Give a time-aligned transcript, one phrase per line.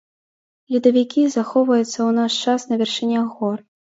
[0.75, 3.57] Ледавікі захоўваюцца ў наш час на вяршынях гор.